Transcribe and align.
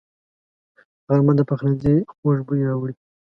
غرمه 1.07 1.33
د 1.37 1.41
پخلنځي 1.49 1.95
خوږ 2.17 2.37
بوی 2.47 2.61
راوړي 2.69 2.93